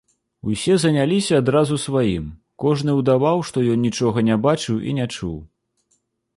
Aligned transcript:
Усе 0.51 0.75
заняліся 0.83 1.33
адразу 1.41 1.75
сваім, 1.83 2.25
кожны 2.65 2.97
ўдаваў, 3.01 3.37
што 3.53 3.57
ён 3.77 3.87
нічога 3.91 4.27
не 4.33 4.41
бачыў 4.49 4.83
і 4.91 4.99
не 5.01 5.05
чуў. 5.15 5.37